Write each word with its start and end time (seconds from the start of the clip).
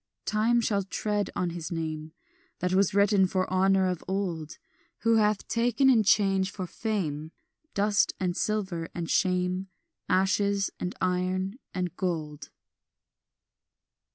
"Time 0.25 0.61
shall 0.61 0.81
tread 0.81 1.29
on 1.35 1.51
his 1.51 1.71
name 1.71 2.11
That 2.57 2.73
was 2.73 2.95
written 2.95 3.27
for 3.27 3.47
honour 3.53 3.85
of 3.85 4.03
old, 4.07 4.57
Who 5.01 5.17
hath 5.17 5.47
taken 5.47 5.91
in 5.91 6.01
change 6.01 6.49
for 6.49 6.65
fame 6.65 7.31
Dust, 7.75 8.11
and 8.19 8.35
silver, 8.35 8.89
and 8.95 9.07
shame, 9.07 9.67
Ashes, 10.09 10.71
and 10.79 10.95
iron, 11.01 11.59
and 11.75 11.95
gold." 11.95 12.49